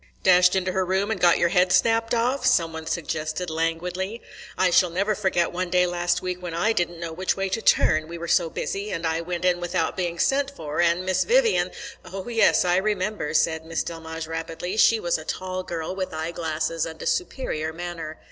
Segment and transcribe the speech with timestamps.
[0.23, 4.19] "Dashed into her room and got your head snapped off?" some one suggested languidly.
[4.57, 7.61] "I shall never forget one day last week when I didn't know which way to
[7.61, 11.23] turn, we were so busy, and I went in without being sent for, and Miss
[11.23, 11.69] Vivian"
[12.11, 14.75] "Oh yes, I remember," said Miss Delmege rapidly.
[14.75, 18.17] She was a tall girl with eyeglasses and a superior manner.